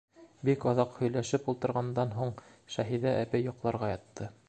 [0.47, 2.35] Бик оҙаҡ һөйләшеп ултырғандан һуң,
[2.77, 4.37] Шәһиҙә әбей йоҡларға ятты.